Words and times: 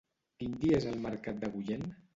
Quin 0.39 0.55
dia 0.63 0.79
és 0.81 0.89
el 0.95 0.99
mercat 1.07 1.41
d'Agullent? 1.45 1.91